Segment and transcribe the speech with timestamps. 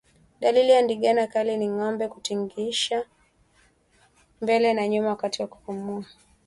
[0.41, 3.05] Dalili ya ndigana kali ni ngombe kutingishika
[4.41, 6.05] mbele na nyuma wakati wa kupumua